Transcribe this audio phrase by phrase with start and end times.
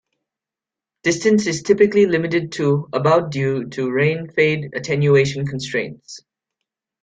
[1.03, 6.21] Distance is typically limited to about due to rain fade attenuation constraints.